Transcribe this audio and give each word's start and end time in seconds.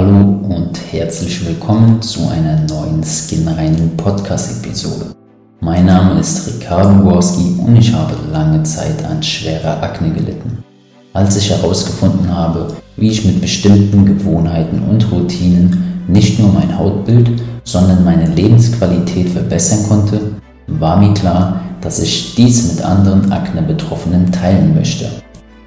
Hallo 0.00 0.40
und 0.48 0.80
herzlich 0.92 1.46
willkommen 1.46 2.00
zu 2.00 2.26
einer 2.26 2.58
neuen 2.60 3.04
Skinreinen 3.04 3.98
Podcast-Episode. 3.98 5.14
Mein 5.60 5.84
Name 5.84 6.18
ist 6.18 6.46
Ricardo 6.46 7.02
Gorski 7.02 7.56
und 7.58 7.76
ich 7.76 7.92
habe 7.92 8.14
lange 8.32 8.62
Zeit 8.62 9.04
an 9.04 9.22
schwerer 9.22 9.82
Akne 9.82 10.10
gelitten. 10.10 10.64
Als 11.12 11.36
ich 11.36 11.50
herausgefunden 11.50 12.34
habe, 12.34 12.68
wie 12.96 13.10
ich 13.10 13.26
mit 13.26 13.42
bestimmten 13.42 14.06
Gewohnheiten 14.06 14.82
und 14.88 15.12
Routinen 15.12 16.06
nicht 16.08 16.38
nur 16.38 16.50
mein 16.50 16.78
Hautbild, 16.78 17.32
sondern 17.64 18.02
meine 18.02 18.34
Lebensqualität 18.34 19.28
verbessern 19.28 19.86
konnte, 19.86 20.18
war 20.66 20.96
mir 20.96 21.12
klar, 21.12 21.60
dass 21.82 21.98
ich 21.98 22.34
dies 22.36 22.72
mit 22.72 22.82
anderen 22.82 23.30
Akne-Betroffenen 23.30 24.32
teilen 24.32 24.74
möchte. 24.74 25.10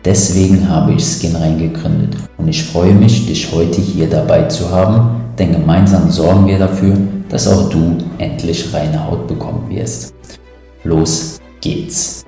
Deswegen 0.05 0.69
habe 0.69 0.93
ich 0.93 1.03
Skinrein 1.03 1.57
gegründet 1.57 2.15
und 2.37 2.47
ich 2.47 2.63
freue 2.63 2.93
mich, 2.93 3.25
dich 3.25 3.51
heute 3.53 3.79
hier 3.79 4.09
dabei 4.09 4.43
zu 4.43 4.69
haben, 4.69 5.21
denn 5.39 5.53
gemeinsam 5.53 6.11
sorgen 6.11 6.45
wir 6.45 6.59
dafür, 6.59 6.97
dass 7.29 7.47
auch 7.47 7.69
du 7.69 7.97
endlich 8.17 8.73
reine 8.73 9.05
Haut 9.05 9.27
bekommen 9.27 9.69
wirst. 9.69 10.13
Los 10.83 11.39
geht's! 11.61 12.25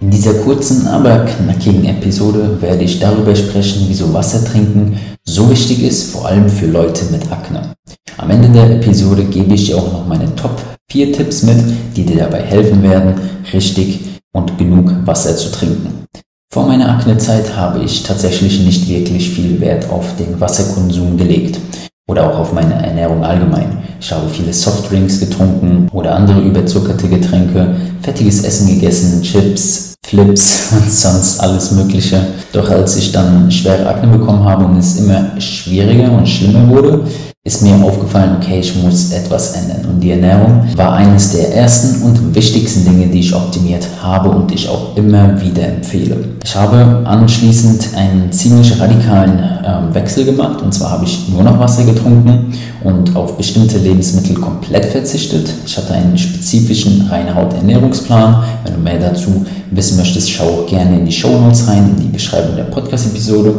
In 0.00 0.10
dieser 0.10 0.34
kurzen, 0.34 0.88
aber 0.88 1.24
knackigen 1.24 1.84
Episode 1.84 2.60
werde 2.60 2.82
ich 2.82 2.98
darüber 2.98 3.36
sprechen, 3.36 3.84
wieso 3.86 4.12
Wasser 4.12 4.44
trinken 4.44 4.98
so 5.24 5.48
wichtig 5.48 5.82
ist, 5.84 6.10
vor 6.10 6.26
allem 6.26 6.48
für 6.48 6.66
Leute 6.66 7.04
mit 7.12 7.30
Akne. 7.30 7.74
Am 8.18 8.30
Ende 8.30 8.48
der 8.48 8.70
Episode 8.70 9.24
gebe 9.24 9.54
ich 9.54 9.66
dir 9.66 9.78
auch 9.78 9.92
noch 9.92 10.06
meine 10.06 10.34
Top 10.34 10.60
4 10.90 11.12
Tipps 11.12 11.44
mit, 11.44 11.58
die 11.96 12.04
dir 12.04 12.16
dabei 12.16 12.42
helfen 12.42 12.82
werden, 12.82 13.14
richtig 13.52 14.00
und 14.32 14.58
genug 14.58 14.92
Wasser 15.06 15.36
zu 15.36 15.52
trinken. 15.52 16.04
Vor 16.52 16.66
meiner 16.66 16.90
Aknezeit 16.90 17.56
habe 17.56 17.82
ich 17.82 18.02
tatsächlich 18.02 18.60
nicht 18.60 18.86
wirklich 18.86 19.30
viel 19.30 19.58
Wert 19.58 19.88
auf 19.88 20.16
den 20.16 20.38
Wasserkonsum 20.38 21.16
gelegt 21.16 21.58
oder 22.06 22.28
auch 22.30 22.40
auf 22.40 22.52
meine 22.52 22.74
Ernährung 22.74 23.24
allgemein. 23.24 23.82
Ich 23.98 24.12
habe 24.12 24.28
viele 24.28 24.52
Softdrinks 24.52 25.18
getrunken 25.18 25.88
oder 25.94 26.14
andere 26.14 26.42
überzuckerte 26.42 27.08
Getränke, 27.08 27.74
fettiges 28.02 28.44
Essen 28.44 28.68
gegessen, 28.68 29.22
Chips, 29.22 29.94
Flips 30.04 30.72
und 30.72 30.92
sonst 30.92 31.40
alles 31.40 31.72
Mögliche. 31.72 32.20
Doch 32.52 32.68
als 32.68 32.96
ich 32.96 33.12
dann 33.12 33.50
schwere 33.50 33.86
Akne 33.86 34.08
bekommen 34.08 34.44
habe 34.44 34.66
und 34.66 34.76
es 34.76 34.98
immer 34.98 35.40
schwieriger 35.40 36.12
und 36.12 36.28
schlimmer 36.28 36.68
wurde, 36.68 37.06
ist 37.44 37.60
mir 37.60 37.74
aufgefallen, 37.74 38.36
okay, 38.40 38.60
ich 38.60 38.76
muss 38.76 39.10
etwas 39.10 39.56
ändern. 39.56 39.84
Und 39.90 40.00
die 40.00 40.12
Ernährung 40.12 40.62
war 40.76 40.92
eines 40.92 41.32
der 41.32 41.52
ersten 41.52 42.02
und 42.02 42.32
wichtigsten 42.36 42.84
Dinge, 42.84 43.08
die 43.08 43.18
ich 43.18 43.34
optimiert 43.34 43.84
habe 44.00 44.28
und 44.28 44.52
ich 44.52 44.68
auch 44.68 44.96
immer 44.96 45.40
wieder 45.40 45.66
empfehle. 45.66 46.18
Ich 46.44 46.54
habe 46.54 47.04
anschließend 47.04 47.96
einen 47.96 48.30
ziemlich 48.30 48.78
radikalen 48.78 49.42
ähm, 49.66 49.92
Wechsel 49.92 50.24
gemacht. 50.24 50.62
Und 50.62 50.72
zwar 50.72 50.92
habe 50.92 51.04
ich 51.04 51.28
nur 51.30 51.42
noch 51.42 51.58
Wasser 51.58 51.82
getrunken 51.82 52.52
und 52.84 53.16
auf 53.16 53.36
bestimmte 53.36 53.78
Lebensmittel 53.78 54.36
komplett 54.36 54.84
verzichtet. 54.84 55.52
Ich 55.66 55.76
hatte 55.76 55.94
einen 55.94 56.16
spezifischen 56.16 57.08
reine 57.08 57.34
Haut 57.34 57.54
Ernährungsplan. 57.54 58.44
Wenn 58.62 58.74
du 58.74 58.80
mehr 58.80 59.00
dazu 59.00 59.44
wissen 59.72 59.96
möchtest, 59.96 60.30
schau 60.30 60.64
gerne 60.68 61.00
in 61.00 61.06
die 61.06 61.12
Show 61.12 61.36
Notes 61.40 61.66
rein, 61.66 61.92
in 61.96 62.04
die 62.04 62.12
Beschreibung 62.12 62.54
der 62.54 62.64
Podcast-Episode. 62.64 63.52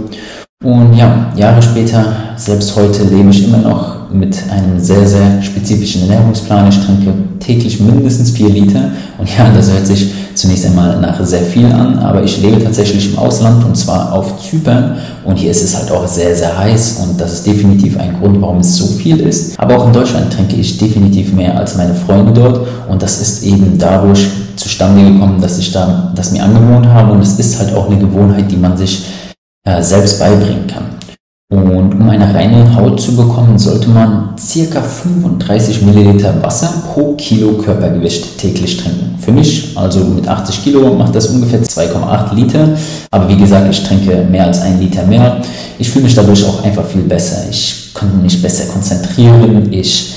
Und 0.64 0.94
ja, 0.95 1.31
Jahre 1.36 1.61
später, 1.61 2.06
selbst 2.38 2.73
heute 2.78 3.03
lebe 3.03 3.30
ich 3.30 3.45
immer 3.45 3.58
noch 3.58 4.09
mit 4.09 4.38
einem 4.50 4.80
sehr, 4.80 5.05
sehr 5.05 5.42
spezifischen 5.42 6.03
Ernährungsplan. 6.03 6.70
Ich 6.70 6.80
trinke 6.86 7.14
täglich 7.39 7.81
mindestens 7.81 8.31
vier 8.31 8.47
Liter. 8.47 8.92
Und 9.17 9.30
ja, 9.38 9.52
das 9.53 9.70
hört 9.70 9.86
sich 9.86 10.14
zunächst 10.36 10.66
einmal 10.66 11.00
nach 11.02 11.23
sehr 11.25 11.42
viel 11.42 11.66
an, 11.66 12.00
aber 12.00 12.23
ich 12.23 12.42
lebe 12.42 12.64
tatsächlich 12.64 13.11
im 13.11 13.20
Ausland 13.20 13.64
und 13.66 13.75
zwar 13.75 14.14
auf 14.14 14.42
Zypern. 14.42 14.95
Und 15.25 15.36
hier 15.36 15.52
ist 15.52 15.64
es 15.64 15.78
halt 15.78 15.92
auch 15.92 16.08
sehr, 16.08 16.33
sehr 16.33 16.58
heiß 16.58 17.00
und 17.03 17.20
das 17.20 17.33
ist 17.33 17.45
definitiv 17.45 18.00
ein 18.00 18.17
Grund, 18.20 18.42
warum 18.42 18.59
es 18.59 18.77
so 18.77 18.88
viel 18.88 19.20
ist. 19.20 19.59
Aber 19.59 19.77
auch 19.77 19.88
in 19.88 19.94
Deutschland 19.94 20.31
trinke 20.31 20.55
ich 20.55 20.77
definitiv 20.77 21.33
mehr 21.33 21.58
als 21.58 21.75
meine 21.75 21.94
Freunde 21.94 22.31
dort 22.31 22.67
und 22.89 23.02
das 23.02 23.22
ist 23.22 23.44
eben 23.44 23.77
dadurch 23.77 24.27
zustande 24.55 25.03
gekommen, 25.11 25.42
dass 25.42 25.58
ich 25.58 25.72
da 25.72 26.11
das 26.15 26.32
mir 26.32 26.43
angewohnt 26.43 26.88
habe 26.88 27.11
und 27.11 27.21
es 27.21 27.38
ist 27.38 27.59
halt 27.59 27.76
auch 27.76 27.89
eine 27.89 27.99
Gewohnheit, 27.99 28.49
die 28.49 28.58
man 28.58 28.77
sich 28.77 29.04
äh, 29.66 29.82
selbst 29.82 30.20
beibringen 30.20 30.68
kann. 30.68 30.94
Und 31.54 31.94
um 31.94 32.10
eine 32.10 32.34
reine 32.34 32.76
Haut 32.76 33.00
zu 33.00 33.16
bekommen, 33.16 33.60
sollte 33.60 33.88
man 33.90 34.36
ca. 34.36 34.82
35 34.82 35.84
Milliliter 35.84 36.42
Wasser 36.42 36.74
pro 36.92 37.14
Kilo 37.14 37.54
Körpergewicht 37.54 38.40
täglich 38.40 38.78
trinken. 38.78 39.16
Für 39.20 39.32
mich, 39.32 39.78
also 39.78 40.00
mit 40.00 40.28
80 40.28 40.64
Kilo, 40.64 40.96
macht 40.96 41.14
das 41.14 41.28
ungefähr 41.28 41.62
2,8 41.62 42.34
Liter. 42.34 42.70
Aber 43.12 43.30
wie 43.30 43.38
gesagt, 43.38 43.70
ich 43.70 43.84
trinke 43.84 44.26
mehr 44.30 44.46
als 44.46 44.62
ein 44.62 44.80
Liter 44.80 45.06
mehr. 45.06 45.42
Ich 45.78 45.92
fühle 45.92 46.06
mich 46.06 46.16
dadurch 46.16 46.44
auch 46.44 46.64
einfach 46.64 46.86
viel 46.86 47.04
besser. 47.04 47.44
Ich 47.52 47.92
kann 47.94 48.24
mich 48.24 48.42
besser 48.42 48.66
konzentrieren. 48.74 49.72
Ich 49.72 50.16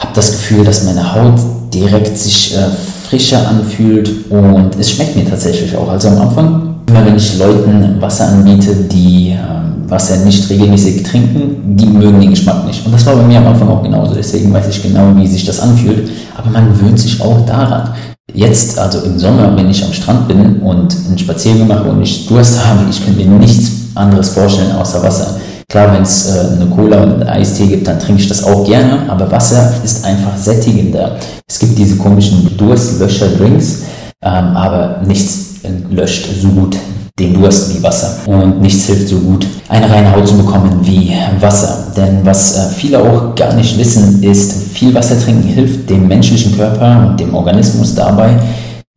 habe 0.00 0.12
das 0.14 0.30
Gefühl, 0.30 0.64
dass 0.64 0.84
meine 0.84 1.12
Haut 1.12 1.40
direkt 1.74 2.16
sich 2.16 2.54
äh, 2.56 2.68
frischer 3.08 3.48
anfühlt 3.48 4.30
und 4.30 4.76
es 4.78 4.90
schmeckt 4.90 5.16
mir 5.16 5.28
tatsächlich 5.28 5.76
auch. 5.76 5.88
Also 5.88 6.08
am 6.08 6.20
Anfang 6.20 6.65
Immer 6.88 7.04
wenn 7.04 7.16
ich 7.16 7.38
Leuten 7.38 8.00
Wasser 8.00 8.28
anbiete, 8.28 8.74
die 8.74 9.30
ähm, 9.30 9.90
Wasser 9.90 10.24
nicht 10.24 10.48
regelmäßig 10.48 11.02
trinken, 11.02 11.76
die 11.76 11.86
mögen 11.86 12.20
den 12.20 12.30
Geschmack 12.30 12.64
nicht. 12.64 12.86
Und 12.86 12.92
das 12.92 13.04
war 13.06 13.16
bei 13.16 13.22
mir 13.22 13.38
am 13.38 13.48
Anfang 13.48 13.68
auch 13.68 13.82
genauso. 13.82 14.14
Deswegen 14.14 14.52
weiß 14.52 14.68
ich 14.68 14.82
genau, 14.82 15.14
wie 15.16 15.26
sich 15.26 15.44
das 15.44 15.60
anfühlt. 15.60 16.08
Aber 16.36 16.50
man 16.50 16.68
gewöhnt 16.68 16.98
sich 16.98 17.20
auch 17.20 17.44
daran. 17.44 17.90
Jetzt, 18.32 18.78
also 18.78 19.00
im 19.00 19.18
Sommer, 19.18 19.56
wenn 19.56 19.70
ich 19.70 19.84
am 19.84 19.92
Strand 19.92 20.28
bin 20.28 20.60
und 20.60 20.94
einen 21.06 21.18
Spaziergang 21.18 21.66
mache 21.66 21.88
und 21.88 22.02
ich 22.02 22.26
Durst 22.26 22.64
habe, 22.66 22.80
ich 22.88 23.04
könnte 23.04 23.24
mir 23.24 23.38
nichts 23.38 23.72
anderes 23.94 24.28
vorstellen 24.30 24.72
außer 24.72 25.02
Wasser. 25.02 25.40
Klar, 25.68 25.92
wenn 25.92 26.02
es 26.02 26.36
äh, 26.36 26.54
eine 26.54 26.66
Cola 26.66 27.02
und 27.02 27.14
einen 27.14 27.28
Eistee 27.28 27.66
gibt, 27.66 27.88
dann 27.88 27.98
trinke 27.98 28.22
ich 28.22 28.28
das 28.28 28.44
auch 28.44 28.64
gerne, 28.64 29.10
aber 29.10 29.30
Wasser 29.32 29.74
ist 29.82 30.04
einfach 30.04 30.36
sättigender. 30.36 31.16
Es 31.48 31.58
gibt 31.58 31.76
diese 31.76 31.96
komischen 31.96 32.56
Durstlöscher-Drinks, 32.56 33.82
ähm, 34.22 34.56
aber 34.56 35.02
nichts 35.04 35.45
löscht 35.90 36.26
so 36.40 36.48
gut 36.48 36.76
den 37.18 37.32
Durst 37.32 37.74
wie 37.74 37.82
Wasser. 37.82 38.18
Und 38.26 38.60
nichts 38.60 38.84
hilft 38.84 39.08
so 39.08 39.16
gut, 39.16 39.46
eine 39.68 39.88
reine 39.90 40.14
Haut 40.14 40.28
zu 40.28 40.36
bekommen 40.36 40.80
wie 40.82 41.14
Wasser. 41.40 41.92
Denn 41.96 42.20
was 42.24 42.56
äh, 42.56 42.70
viele 42.74 42.98
auch 42.98 43.34
gar 43.34 43.54
nicht 43.54 43.78
wissen, 43.78 44.22
ist, 44.22 44.74
viel 44.74 44.94
Wasser 44.94 45.18
trinken 45.18 45.48
hilft 45.48 45.88
dem 45.88 46.08
menschlichen 46.08 46.56
Körper 46.56 47.08
und 47.08 47.20
dem 47.20 47.34
Organismus 47.34 47.94
dabei, 47.94 48.36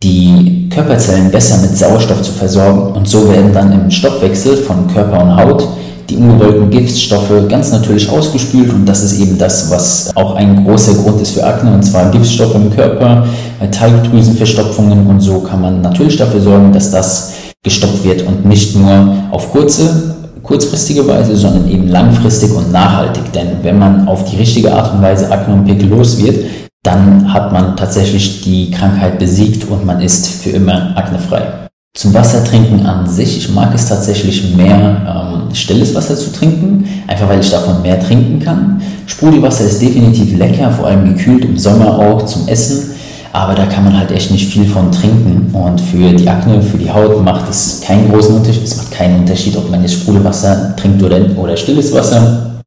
die 0.03 0.69
Körperzellen 0.69 1.31
besser 1.31 1.61
mit 1.61 1.77
Sauerstoff 1.77 2.21
zu 2.21 2.33
versorgen. 2.33 2.93
Und 2.93 3.07
so 3.07 3.29
werden 3.29 3.53
dann 3.53 3.71
im 3.71 3.89
Stoffwechsel 3.89 4.57
von 4.57 4.87
Körper 4.87 5.23
und 5.23 5.35
Haut 5.37 5.67
die 6.09 6.17
ungewollten 6.17 6.69
Giftstoffe 6.69 7.31
ganz 7.47 7.71
natürlich 7.71 8.09
ausgespült 8.09 8.73
und 8.73 8.85
das 8.85 9.03
ist 9.03 9.19
eben 9.19 9.37
das, 9.37 9.69
was 9.71 10.11
auch 10.15 10.35
ein 10.35 10.65
großer 10.65 10.93
Grund 10.95 11.21
ist 11.21 11.31
für 11.31 11.45
Akne 11.45 11.73
und 11.73 11.83
zwar 11.83 12.09
Giftstoffe 12.11 12.55
im 12.55 12.69
Körper, 12.75 13.25
Talgdrüsenverstopfungen 13.71 15.05
und 15.07 15.19
so 15.21 15.39
kann 15.39 15.61
man 15.61 15.81
natürlich 15.81 16.17
dafür 16.17 16.41
sorgen, 16.41 16.71
dass 16.73 16.91
das 16.91 17.33
gestoppt 17.63 18.03
wird 18.03 18.25
und 18.25 18.45
nicht 18.45 18.75
nur 18.75 19.13
auf 19.31 19.51
kurze 19.51 20.15
kurzfristige 20.41 21.07
Weise, 21.07 21.35
sondern 21.35 21.69
eben 21.69 21.87
langfristig 21.89 22.51
und 22.51 22.71
nachhaltig. 22.71 23.31
Denn 23.33 23.57
wenn 23.61 23.77
man 23.77 24.07
auf 24.07 24.25
die 24.25 24.37
richtige 24.37 24.73
Art 24.73 24.93
und 24.93 25.01
Weise 25.01 25.31
Akne 25.31 25.53
und 25.53 25.65
Pickel 25.65 25.89
los 25.89 26.17
wird, 26.17 26.45
dann 26.81 27.31
hat 27.31 27.51
man 27.51 27.75
tatsächlich 27.75 28.41
die 28.41 28.71
Krankheit 28.71 29.19
besiegt 29.19 29.69
und 29.69 29.85
man 29.85 30.01
ist 30.01 30.27
für 30.27 30.49
immer 30.49 30.97
aknefrei. 30.97 31.68
Zum 31.95 32.13
Wassertrinken 32.13 32.85
an 32.85 33.07
sich, 33.07 33.37
ich 33.37 33.49
mag 33.49 33.73
es 33.73 33.89
tatsächlich 33.89 34.55
mehr, 34.55 35.41
ähm, 35.49 35.55
stilles 35.55 35.95
Wasser 35.95 36.15
zu 36.15 36.31
trinken, 36.31 36.85
einfach 37.07 37.27
weil 37.27 37.39
ich 37.39 37.49
davon 37.49 37.81
mehr 37.81 37.99
trinken 37.99 38.39
kann. 38.39 38.81
Sprudelwasser 39.07 39.65
ist 39.65 39.81
definitiv 39.81 40.37
lecker, 40.37 40.71
vor 40.71 40.85
allem 40.85 41.15
gekühlt 41.15 41.43
im 41.45 41.57
Sommer 41.57 41.97
auch 41.97 42.25
zum 42.25 42.47
Essen, 42.47 42.91
aber 43.33 43.55
da 43.55 43.65
kann 43.65 43.83
man 43.83 43.97
halt 43.97 44.11
echt 44.11 44.31
nicht 44.31 44.51
viel 44.51 44.65
von 44.65 44.91
trinken. 44.91 45.49
Und 45.51 45.81
für 45.81 46.13
die 46.13 46.29
Akne, 46.29 46.61
für 46.61 46.77
die 46.77 46.91
Haut 46.91 47.23
macht 47.23 47.49
es 47.49 47.81
keinen 47.81 48.11
großen 48.11 48.35
Unterschied. 48.35 48.63
Es 48.63 48.77
macht 48.77 48.91
keinen 48.91 49.19
Unterschied, 49.19 49.57
ob 49.57 49.69
man 49.69 49.81
jetzt 49.81 49.93
Sprudelwasser 49.93 50.75
trinkt 50.75 51.01
oder, 51.03 51.19
oder 51.37 51.57
stilles 51.57 51.93
Wasser. 51.93 52.61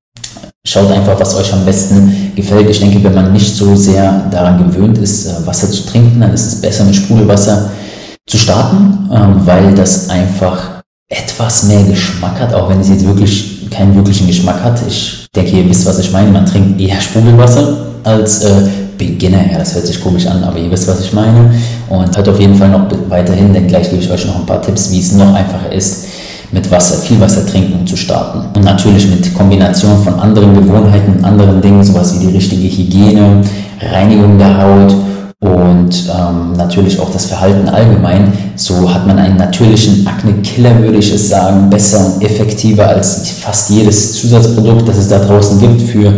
Schaut 0.66 0.90
einfach, 0.92 1.18
was 1.18 1.34
euch 1.36 1.52
am 1.52 1.64
besten 1.64 2.32
gefällt. 2.36 2.70
Ich 2.70 2.80
denke, 2.80 3.02
wenn 3.02 3.14
man 3.14 3.32
nicht 3.32 3.56
so 3.56 3.74
sehr 3.74 4.28
daran 4.30 4.58
gewöhnt 4.58 4.98
ist, 4.98 5.26
äh, 5.26 5.46
Wasser 5.46 5.70
zu 5.70 5.86
trinken, 5.86 6.20
dann 6.20 6.32
ist 6.32 6.46
es 6.46 6.60
besser 6.60 6.84
mit 6.84 6.94
Sprudelwasser 6.94 7.70
zu 8.26 8.38
starten, 8.38 9.10
ähm, 9.12 9.46
weil 9.46 9.74
das 9.74 10.08
einfach 10.08 10.82
etwas 11.08 11.64
mehr 11.64 11.82
Geschmack 11.82 12.40
hat, 12.40 12.54
auch 12.54 12.70
wenn 12.70 12.80
es 12.80 12.88
jetzt 12.88 13.06
wirklich 13.06 13.70
keinen 13.70 13.94
wirklichen 13.94 14.26
Geschmack 14.26 14.62
hat. 14.62 14.80
Ich 14.86 15.26
denke, 15.34 15.58
ihr 15.58 15.68
wisst, 15.68 15.86
was 15.86 15.98
ich 15.98 16.12
meine. 16.12 16.30
Man 16.30 16.46
trinkt 16.46 16.80
eher 16.80 17.00
Sprudelwasser 17.00 17.76
als 18.04 18.44
äh, 18.44 18.68
Beginner. 18.96 19.50
Ja, 19.50 19.58
das 19.58 19.74
hört 19.74 19.86
sich 19.86 20.00
komisch 20.00 20.26
an, 20.26 20.42
aber 20.44 20.58
ihr 20.58 20.70
wisst, 20.70 20.88
was 20.88 21.00
ich 21.00 21.12
meine. 21.12 21.52
Und 21.88 22.16
hört 22.16 22.28
auf 22.28 22.40
jeden 22.40 22.54
Fall 22.54 22.70
noch 22.70 22.86
weiterhin, 23.08 23.52
denn 23.52 23.66
gleich 23.66 23.90
gebe 23.90 24.02
ich 24.02 24.10
euch 24.10 24.26
noch 24.26 24.36
ein 24.36 24.46
paar 24.46 24.62
Tipps, 24.62 24.90
wie 24.90 25.00
es 25.00 25.12
noch 25.12 25.34
einfacher 25.34 25.72
ist, 25.72 26.06
mit 26.52 26.70
Wasser, 26.70 26.98
viel 26.98 27.20
Wasser 27.20 27.46
trinken 27.46 27.86
zu 27.86 27.96
starten. 27.96 28.44
Und 28.54 28.64
natürlich 28.64 29.08
mit 29.08 29.34
Kombination 29.34 30.02
von 30.02 30.20
anderen 30.20 30.54
Gewohnheiten, 30.54 31.24
anderen 31.24 31.60
Dingen, 31.60 31.82
sowas 31.82 32.14
wie 32.14 32.26
die 32.26 32.32
richtige 32.32 32.68
Hygiene, 32.68 33.42
Reinigung 33.80 34.38
der 34.38 34.62
Haut 34.62 34.94
und 35.72 36.08
ähm, 36.08 36.52
natürlich 36.56 37.00
auch 37.00 37.10
das 37.10 37.26
Verhalten 37.26 37.68
allgemein. 37.68 38.32
So 38.56 38.92
hat 38.92 39.06
man 39.06 39.18
einen 39.18 39.36
natürlichen 39.36 40.06
Akne-Killer, 40.06 40.78
würde 40.80 40.98
ich 40.98 41.12
es 41.12 41.28
sagen, 41.28 41.70
besser 41.70 42.06
und 42.06 42.22
effektiver 42.22 42.86
als 42.86 43.30
fast 43.30 43.70
jedes 43.70 44.14
Zusatzprodukt, 44.14 44.86
das 44.86 44.98
es 44.98 45.08
da 45.08 45.18
draußen 45.18 45.58
gibt 45.60 45.82
für 45.82 46.12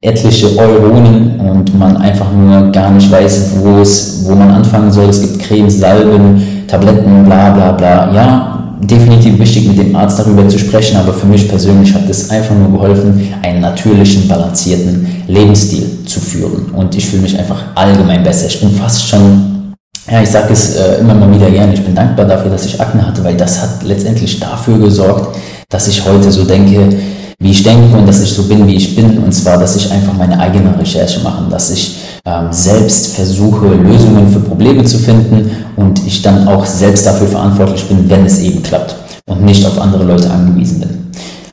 etliche 0.00 0.56
Euronen 0.56 1.40
und 1.40 1.76
man 1.76 1.96
einfach 1.96 2.32
nur 2.32 2.70
gar 2.70 2.90
nicht 2.90 3.10
weiß, 3.10 3.50
wo 3.60 3.80
es, 3.80 4.24
wo 4.24 4.34
man 4.34 4.50
anfangen 4.50 4.92
soll. 4.92 5.08
Es 5.08 5.20
gibt 5.20 5.40
Cremes, 5.40 5.80
Salben, 5.80 6.64
Tabletten, 6.68 7.24
bla 7.24 7.50
bla 7.50 7.72
bla. 7.72 8.12
Ja, 8.14 8.57
definitiv 8.80 9.38
wichtig, 9.38 9.66
mit 9.66 9.78
dem 9.78 9.94
Arzt 9.96 10.18
darüber 10.18 10.48
zu 10.48 10.58
sprechen, 10.58 10.96
aber 10.96 11.12
für 11.12 11.26
mich 11.26 11.48
persönlich 11.48 11.92
hat 11.94 12.08
es 12.08 12.30
einfach 12.30 12.54
nur 12.54 12.70
geholfen, 12.70 13.34
einen 13.42 13.60
natürlichen, 13.60 14.28
balancierten 14.28 15.06
Lebensstil 15.26 16.04
zu 16.06 16.20
führen. 16.20 16.70
Und 16.74 16.94
ich 16.94 17.06
fühle 17.06 17.22
mich 17.22 17.38
einfach 17.38 17.62
allgemein 17.74 18.22
besser. 18.22 18.46
Ich 18.46 18.60
bin 18.60 18.70
fast 18.70 19.08
schon, 19.08 19.74
ja, 20.10 20.22
ich 20.22 20.30
sage 20.30 20.52
es 20.52 20.76
äh, 20.76 21.00
immer 21.00 21.14
mal 21.14 21.34
wieder 21.34 21.50
gerne, 21.50 21.74
ich 21.74 21.84
bin 21.84 21.94
dankbar 21.94 22.26
dafür, 22.26 22.50
dass 22.50 22.66
ich 22.66 22.80
Akne 22.80 23.06
hatte, 23.06 23.22
weil 23.24 23.36
das 23.36 23.60
hat 23.60 23.82
letztendlich 23.82 24.38
dafür 24.38 24.78
gesorgt, 24.78 25.36
dass 25.68 25.88
ich 25.88 26.04
heute 26.04 26.30
so 26.30 26.44
denke, 26.44 26.88
wie 27.40 27.50
ich 27.50 27.62
denke 27.62 27.96
und 27.96 28.06
dass 28.06 28.20
ich 28.20 28.30
so 28.30 28.44
bin, 28.44 28.66
wie 28.66 28.76
ich 28.76 28.96
bin. 28.96 29.18
Und 29.18 29.32
zwar, 29.32 29.58
dass 29.58 29.76
ich 29.76 29.90
einfach 29.92 30.12
meine 30.14 30.38
eigene 30.38 30.78
Recherche 30.78 31.20
mache, 31.20 31.48
dass 31.50 31.70
ich 31.70 31.96
selbst 32.50 33.14
versuche, 33.14 33.66
Lösungen 33.66 34.28
für 34.32 34.40
Probleme 34.40 34.84
zu 34.84 34.98
finden 34.98 35.50
und 35.76 36.06
ich 36.06 36.22
dann 36.22 36.46
auch 36.48 36.64
selbst 36.64 37.06
dafür 37.06 37.26
verantwortlich 37.26 37.84
bin, 37.84 38.08
wenn 38.08 38.26
es 38.26 38.40
eben 38.40 38.62
klappt 38.62 38.94
und 39.26 39.44
nicht 39.44 39.64
auf 39.66 39.80
andere 39.80 40.04
Leute 40.04 40.30
angewiesen 40.30 40.80
bin. 40.80 40.98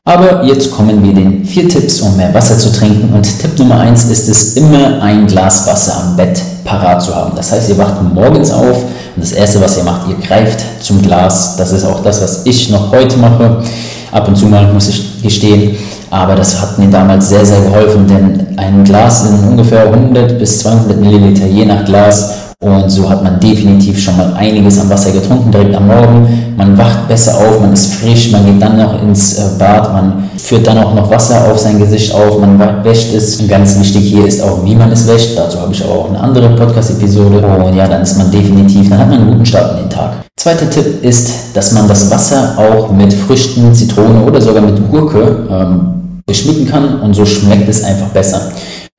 Aber 0.07 0.43
jetzt 0.43 0.71
kommen 0.71 1.03
wir 1.03 1.13
den 1.13 1.43
vier 1.43 1.67
Tipps, 1.67 1.99
um 1.99 2.15
mehr 2.15 2.31
Wasser 2.31 2.59
zu 2.59 2.71
trinken. 2.71 3.11
Und 3.11 3.23
Tipp 3.23 3.57
Nummer 3.57 3.79
eins 3.79 4.05
ist 4.05 4.29
es, 4.29 4.55
immer 4.55 5.01
ein 5.01 5.25
Glas 5.25 5.65
Wasser 5.65 5.97
am 5.97 6.15
Bett 6.15 6.39
parat 6.63 7.01
zu 7.01 7.15
haben. 7.15 7.31
Das 7.35 7.51
heißt, 7.51 7.69
ihr 7.69 7.77
wacht 7.79 7.95
morgens 8.13 8.51
auf 8.51 8.83
und 9.15 9.23
das 9.23 9.31
erste, 9.31 9.59
was 9.61 9.77
ihr 9.77 9.83
macht, 9.83 10.07
ihr 10.07 10.15
greift 10.15 10.63
zum 10.79 11.01
Glas. 11.01 11.55
Das 11.57 11.71
ist 11.71 11.85
auch 11.85 12.03
das, 12.03 12.21
was 12.21 12.45
ich 12.45 12.69
noch 12.69 12.91
heute 12.91 13.17
mache. 13.17 13.63
Ab 14.11 14.27
und 14.27 14.35
zu 14.35 14.45
mal 14.45 14.71
muss 14.71 14.89
ich 14.89 15.23
gestehen. 15.23 15.75
Aber 16.11 16.35
das 16.35 16.61
hat 16.61 16.77
mir 16.77 16.89
damals 16.89 17.29
sehr, 17.29 17.45
sehr 17.45 17.61
geholfen, 17.61 18.07
denn 18.07 18.57
ein 18.57 18.83
Glas 18.83 19.23
sind 19.23 19.47
ungefähr 19.49 19.83
100 19.91 20.39
bis 20.39 20.59
200 20.59 20.99
Milliliter 20.99 21.45
je 21.45 21.65
nach 21.65 21.83
Glas 21.85 22.45
und 22.65 22.89
so 22.89 23.09
hat 23.09 23.21
man 23.21 23.39
definitiv 23.39 24.01
schon 24.01 24.15
mal 24.17 24.33
einiges 24.33 24.79
an 24.79 24.89
Wasser 24.89 25.11
getrunken 25.11 25.51
direkt 25.51 25.75
am 25.75 25.87
Morgen. 25.87 26.53
Man 26.57 26.77
wacht 26.77 27.07
besser 27.07 27.37
auf, 27.37 27.59
man 27.59 27.73
ist 27.73 27.93
frisch, 27.93 28.31
man 28.31 28.45
geht 28.45 28.61
dann 28.61 28.77
noch 28.77 29.03
ins 29.03 29.37
äh, 29.37 29.59
Bad, 29.59 29.93
man 29.93 30.29
führt 30.37 30.65
dann 30.65 30.79
auch 30.79 30.95
noch 30.95 31.11
Wasser 31.11 31.51
auf 31.51 31.59
sein 31.59 31.77
Gesicht 31.77 32.13
auf, 32.15 32.39
man 32.39 32.57
wäscht 32.83 33.13
es. 33.13 33.39
Und 33.39 33.49
ganz 33.49 33.77
wichtig 33.79 34.05
hier 34.05 34.25
ist 34.25 34.41
auch, 34.41 34.63
wie 34.63 34.73
man 34.73 34.91
es 34.91 35.07
wäscht. 35.07 35.37
Dazu 35.37 35.59
habe 35.59 35.73
ich 35.73 35.83
aber 35.83 35.93
auch 35.93 36.09
eine 36.09 36.19
andere 36.19 36.49
Podcast-Episode. 36.55 37.45
Und 37.45 37.75
ja, 37.75 37.87
dann 37.87 38.01
ist 38.01 38.17
man 38.17 38.31
definitiv, 38.31 38.89
dann 38.89 38.99
hat 38.99 39.09
man 39.09 39.19
einen 39.19 39.31
guten 39.31 39.45
Start 39.45 39.77
in 39.77 39.83
den 39.83 39.89
Tag. 39.89 40.24
Zweiter 40.37 40.69
Tipp 40.69 41.01
ist, 41.01 41.55
dass 41.55 41.71
man 41.71 41.87
das 41.87 42.11
Wasser 42.11 42.57
auch 42.57 42.91
mit 42.91 43.13
Früchten, 43.13 43.73
Zitrone 43.73 44.21
oder 44.21 44.41
sogar 44.41 44.61
mit 44.61 44.91
Gurke 44.91 45.47
ähm, 45.49 46.21
beschmücken 46.25 46.67
kann 46.67 46.99
und 47.01 47.13
so 47.13 47.25
schmeckt 47.25 47.69
es 47.69 47.83
einfach 47.83 48.09
besser. 48.09 48.51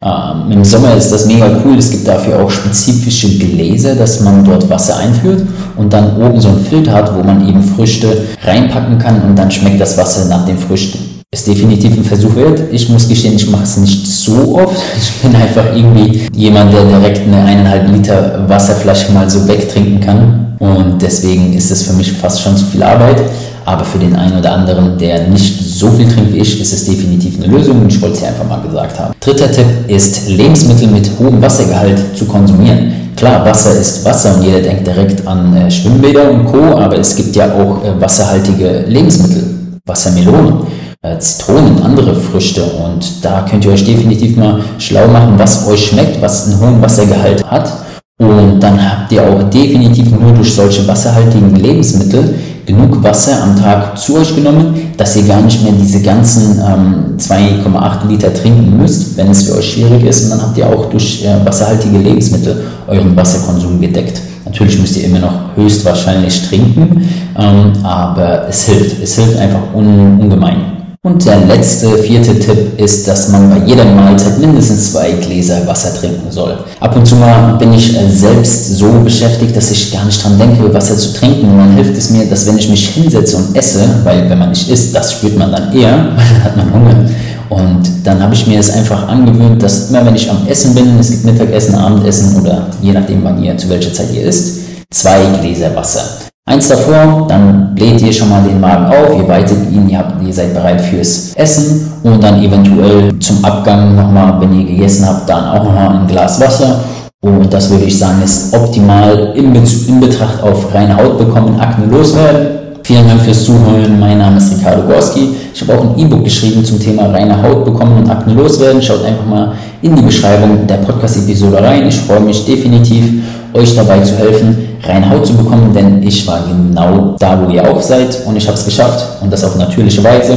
Ähm, 0.03 0.51
Im 0.51 0.65
Sommer 0.65 0.95
ist 0.95 1.13
das 1.13 1.27
mega 1.27 1.47
cool. 1.65 1.77
Es 1.79 1.91
gibt 1.91 2.09
dafür 2.09 2.41
auch 2.43 2.51
spezifische 2.51 3.39
Gläser, 3.39 3.95
dass 3.95 4.21
man 4.21 4.45
dort 4.45 4.69
Wasser 4.71 4.97
einführt 4.97 5.43
und 5.77 5.93
dann 5.93 6.17
oben 6.17 6.41
so 6.41 6.49
einen 6.49 6.65
Filter 6.65 6.93
hat, 6.93 7.15
wo 7.15 7.23
man 7.23 7.47
eben 7.47 7.63
Früchte 7.63 8.25
reinpacken 8.43 8.99
kann 8.99 9.23
und 9.23 9.37
dann 9.37 9.51
schmeckt 9.51 9.81
das 9.81 9.97
Wasser 9.99 10.25
nach 10.29 10.47
den 10.47 10.59
Früchten. 10.59 11.06
Ist 11.37 11.49
definitiv 11.49 11.95
ein 11.99 12.03
Versuch 12.03 12.35
wert. 12.35 12.63
Ich 12.73 12.89
muss 12.89 13.07
gestehen, 13.07 13.35
ich 13.37 13.47
mache 13.51 13.65
es 13.65 13.77
nicht 13.77 14.07
so 14.07 14.57
oft. 14.57 14.75
Ich 14.99 15.13
bin 15.21 15.37
einfach 15.37 15.67
irgendwie 15.75 16.23
jemand, 16.35 16.73
der 16.73 16.85
direkt 16.85 17.29
eine 17.29 17.45
eineinhalb 17.45 17.93
Liter 17.93 18.49
Wasserflasche 18.49 19.13
mal 19.13 19.29
so 19.29 19.47
wegtrinken 19.47 20.01
kann. 20.01 20.57
Und 20.59 21.03
deswegen 21.03 21.53
ist 21.53 21.71
es 21.71 21.83
für 21.83 21.93
mich 21.93 22.11
fast 22.11 22.41
schon 22.41 22.57
zu 22.57 22.65
viel 22.65 22.83
Arbeit. 22.83 23.21
Aber 23.67 23.85
für 23.85 23.99
den 23.99 24.17
einen 24.17 24.39
oder 24.39 24.51
anderen, 24.51 24.97
der 24.97 25.29
nicht 25.29 25.63
so 25.63 25.91
viel 25.91 26.09
trinkt 26.09 26.33
wie 26.33 26.39
ich, 26.39 26.59
ist 26.59 26.73
es 26.73 26.87
definitiv 26.87 27.37
eine 27.37 27.55
Lösung 27.55 27.87
ich 27.87 28.01
wollte 28.01 28.15
es 28.15 28.21
hier 28.21 28.29
einfach 28.29 28.49
mal 28.49 28.63
gesagt 28.63 28.99
haben. 28.99 29.13
Dritter 29.21 29.53
Tipp 29.53 29.67
ist, 29.89 30.31
Lebensmittel 30.31 30.89
mit 30.89 31.11
hohem 31.19 31.43
Wassergehalt 31.43 32.17
zu 32.17 32.25
konsumieren. 32.25 33.11
Klar, 33.15 33.45
Wasser 33.45 33.79
ist 33.79 34.03
Wasser 34.07 34.37
und 34.37 34.43
jeder 34.43 34.61
denkt 34.61 34.87
direkt 34.87 35.27
an 35.27 35.55
äh, 35.55 35.71
Schwimmbäder 35.71 36.31
und 36.31 36.47
Co., 36.47 36.79
aber 36.79 36.99
es 36.99 37.15
gibt 37.15 37.37
ja 37.37 37.53
auch 37.53 37.85
äh, 37.85 38.01
wasserhaltige 38.01 38.87
Lebensmittel, 38.89 39.45
Wassermelonen. 39.85 40.86
Äh, 41.07 41.19
Zitronen, 41.19 41.83
andere 41.83 42.15
Früchte 42.15 42.65
und 42.65 43.25
da 43.25 43.47
könnt 43.49 43.65
ihr 43.65 43.71
euch 43.71 43.85
definitiv 43.85 44.37
mal 44.37 44.61
schlau 44.79 45.07
machen, 45.07 45.35
was 45.37 45.69
euch 45.69 45.87
schmeckt, 45.87 46.21
was 46.21 46.47
einen 46.47 46.61
hohen 46.61 46.83
Wassergehalt 46.83 47.45
hat 47.49 47.71
und 48.19 48.59
dann 48.61 48.81
habt 48.83 49.13
ihr 49.13 49.23
auch 49.23 49.43
definitiv 49.51 50.11
nur 50.11 50.33
durch 50.33 50.55
solche 50.55 50.89
wasserhaltigen 50.89 51.55
Lebensmittel 51.55 52.35
genug 52.65 53.03
Wasser 53.05 53.43
am 53.43 53.55
Tag 53.55 53.97
zu 53.97 54.17
euch 54.17 54.35
genommen, 54.35 54.75
dass 54.97 55.17
ihr 55.17 55.25
gar 55.25 55.43
nicht 55.43 55.63
mehr 55.63 55.75
diese 55.81 56.03
ganzen 56.03 56.59
ähm, 56.59 57.17
2,8 57.19 58.09
Liter 58.09 58.35
trinken 58.35 58.77
müsst, 58.77 59.17
wenn 59.17 59.31
es 59.31 59.45
für 59.45 59.59
euch 59.59 59.75
schwierig 59.75 60.03
ist. 60.05 60.25
Und 60.25 60.31
dann 60.31 60.43
habt 60.43 60.59
ihr 60.59 60.67
auch 60.67 60.87
durch 60.87 61.25
äh, 61.25 61.45
wasserhaltige 61.45 61.99
Lebensmittel 61.99 62.65
euren 62.89 63.15
Wasserkonsum 63.15 63.81
gedeckt. 63.81 64.21
Natürlich 64.45 64.79
müsst 64.81 64.97
ihr 64.97 65.05
immer 65.05 65.21
noch 65.21 65.55
höchstwahrscheinlich 65.55 66.49
trinken, 66.49 67.09
ähm, 67.39 67.73
aber 67.85 68.49
es 68.49 68.65
hilft. 68.65 69.03
Es 69.03 69.15
hilft 69.15 69.37
einfach 69.39 69.75
un 69.75 70.19
ungemein. 70.21 70.76
Und 71.07 71.25
der 71.25 71.39
letzte, 71.47 71.97
vierte 71.99 72.37
Tipp 72.37 72.81
ist, 72.81 73.07
dass 73.07 73.29
man 73.29 73.49
bei 73.49 73.65
jeder 73.65 73.85
Mahlzeit 73.85 74.41
mindestens 74.41 74.91
zwei 74.91 75.13
Gläser 75.13 75.65
Wasser 75.65 75.95
trinken 75.95 76.33
soll. 76.33 76.59
Ab 76.81 76.97
und 76.97 77.07
zu 77.07 77.15
mal 77.15 77.57
bin 77.59 77.73
ich 77.73 77.97
äh, 77.97 78.11
selbst 78.11 78.77
so 78.77 78.91
beschäftigt, 79.05 79.57
dass 79.57 79.71
ich 79.71 79.93
gar 79.93 80.05
nicht 80.05 80.21
dran 80.25 80.37
denke, 80.37 80.75
Wasser 80.75 80.97
zu 80.97 81.13
trinken. 81.13 81.49
Und 81.49 81.59
dann 81.59 81.75
hilft 81.77 81.97
es 81.97 82.11
mir, 82.11 82.29
dass 82.29 82.45
wenn 82.49 82.59
ich 82.59 82.69
mich 82.69 82.89
hinsetze 82.89 83.37
und 83.37 83.57
esse, 83.57 83.89
weil 84.03 84.29
wenn 84.29 84.37
man 84.37 84.49
nicht 84.49 84.69
isst, 84.69 84.97
das 84.97 85.13
spürt 85.13 85.39
man 85.39 85.53
dann 85.53 85.73
eher, 85.73 85.93
weil 86.17 86.27
dann 86.33 86.43
hat 86.43 86.57
man 86.57 86.75
Hunger. 86.75 87.11
Und 87.51 87.89
dann 88.03 88.21
habe 88.21 88.35
ich 88.35 88.45
mir 88.49 88.59
es 88.59 88.73
einfach 88.73 89.07
angewöhnt, 89.07 89.63
dass 89.63 89.91
immer 89.91 90.05
wenn 90.05 90.17
ich 90.17 90.29
am 90.29 90.45
Essen 90.49 90.75
bin, 90.75 90.99
es 90.99 91.11
gibt 91.11 91.25
Mittagessen, 91.25 91.77
Abendessen 91.77 92.41
oder 92.41 92.67
je 92.83 92.91
nachdem, 92.91 93.23
wann 93.23 93.41
ihr, 93.41 93.57
zu 93.57 93.69
welcher 93.69 93.93
Zeit 93.93 94.13
ihr 94.13 94.25
isst, 94.25 94.59
zwei 94.91 95.21
Gläser 95.41 95.73
Wasser. 95.77 96.26
Eins 96.49 96.69
davor, 96.69 97.27
dann 97.29 97.75
bläht 97.75 98.01
ihr 98.01 98.13
schon 98.13 98.31
mal 98.31 98.41
den 98.41 98.61
Magen 98.61 98.87
auf, 98.87 99.19
ihr 99.19 99.27
weitet 99.27 99.69
ihn, 99.73 99.89
ihr, 99.89 99.99
habt, 99.99 100.23
ihr 100.25 100.33
seid 100.33 100.55
bereit 100.55 100.81
fürs 100.81 101.33
Essen 101.35 101.91
und 102.05 102.23
dann 102.23 102.41
eventuell 102.41 103.19
zum 103.19 103.45
Abgang 103.45 103.97
nochmal, 103.97 104.41
wenn 104.41 104.61
ihr 104.61 104.65
gegessen 104.65 105.05
habt, 105.09 105.29
dann 105.29 105.45
auch 105.45 105.65
nochmal 105.65 105.97
ein 105.97 106.07
Glas 106.07 106.41
Wasser. 106.41 106.85
Und 107.21 107.53
das 107.53 107.69
würde 107.69 107.87
ich 107.87 107.99
sagen, 107.99 108.23
ist 108.23 108.55
optimal 108.55 109.33
in, 109.35 109.53
in 109.57 110.01
Betracht 110.01 110.41
auf 110.41 110.73
reine 110.73 110.97
Haut 110.97 111.19
bekommen, 111.19 111.59
Akne 111.59 111.87
loswerden. 111.87 112.57
Vielen 112.85 113.09
Dank 113.09 113.23
fürs 113.23 113.43
Zuhören. 113.43 113.99
Mein 113.99 114.19
Name 114.19 114.37
ist 114.37 114.57
Ricardo 114.57 114.83
Gorski. 114.87 115.35
Ich 115.53 115.61
habe 115.63 115.77
auch 115.77 115.83
ein 115.83 115.99
E-Book 115.99 116.23
geschrieben 116.23 116.65
zum 116.65 116.79
Thema 116.79 117.07
reine 117.07 117.43
Haut 117.43 117.65
bekommen 117.65 117.99
und 117.99 118.09
Akne 118.09 118.33
loswerden. 118.35 118.81
Schaut 118.81 119.05
einfach 119.05 119.27
mal 119.27 119.55
in 119.83 119.97
die 119.97 120.03
Beschreibung 120.03 120.65
der 120.69 120.77
Podcast-Episode 120.77 121.61
rein. 121.61 121.89
Ich 121.89 121.97
freue 121.97 122.21
mich 122.21 122.47
definitiv, 122.47 123.25
euch 123.57 123.75
dabei 123.75 124.01
zu 124.01 124.17
helfen, 124.17 124.77
reine 124.83 125.09
Haut 125.11 125.27
zu 125.27 125.35
bekommen, 125.35 125.73
denn 125.75 126.03
ich 126.03 126.27
war 126.27 126.45
genau 126.47 127.17
da, 127.19 127.41
wo 127.43 127.51
ihr 127.51 127.69
auch 127.69 127.81
seid 127.81 128.25
und 128.27 128.37
ich 128.37 128.47
habe 128.47 128.57
es 128.57 128.65
geschafft 128.65 129.23
und 129.23 129.33
das 129.33 129.45
auf 129.45 129.57
natürliche 129.57 130.03
Weise. 130.05 130.37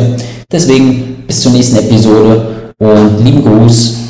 Deswegen 0.51 1.23
bis 1.27 1.41
zur 1.41 1.51
nächsten 1.51 1.77
Episode 1.77 2.41
und 2.79 3.23
lieben 3.23 3.43
Gruß 3.43 4.08